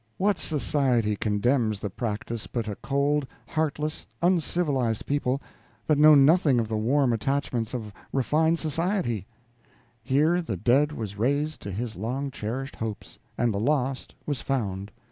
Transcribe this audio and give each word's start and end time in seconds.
What 0.17 0.39
society 0.39 1.15
condemns 1.15 1.79
the 1.79 1.91
practice 1.91 2.47
but 2.47 2.67
a 2.67 2.73
cold, 2.77 3.27
heartless, 3.49 4.07
uncivilized 4.23 5.05
people 5.05 5.39
that 5.85 5.99
know 5.99 6.15
nothing 6.15 6.59
of 6.59 6.67
the 6.69 6.75
warm 6.75 7.13
attachments 7.13 7.75
of 7.75 7.93
refined 8.11 8.57
society? 8.57 9.27
Here 10.01 10.41
the 10.41 10.57
dead 10.57 10.91
was 10.91 11.19
raised 11.19 11.61
to 11.61 11.71
his 11.71 11.95
long 11.95 12.31
cherished 12.31 12.77
hopes, 12.77 13.19
and 13.37 13.53
the 13.53 13.59
lost 13.59 14.15
was 14.25 14.41
found. 14.41 14.91